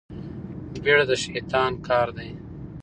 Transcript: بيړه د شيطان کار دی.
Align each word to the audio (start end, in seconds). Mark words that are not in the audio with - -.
بيړه 0.83 1.03
د 1.09 1.11
شيطان 1.23 1.71
کار 1.87 2.07
دی. 2.17 2.29